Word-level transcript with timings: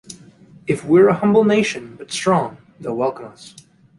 If 0.65 0.83
we're 0.83 1.09
a 1.09 1.13
humble 1.17 1.43
nation, 1.43 1.93
but 1.95 2.11
strong, 2.11 2.57
they'll 2.79 2.95
welcome 2.95 3.25
us. 3.25 3.53